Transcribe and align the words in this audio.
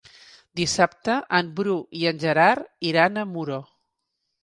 Dissabte 0.59 1.17
en 1.41 1.53
Bru 1.61 1.77
i 2.01 2.09
en 2.15 2.25
Gerard 2.27 2.91
iran 2.93 3.25
a 3.27 3.31
Muro. 3.37 3.65